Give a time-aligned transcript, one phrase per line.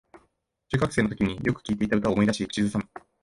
[0.69, 2.89] 中学生のときによく聴いていた歌を思い出し口ずさむ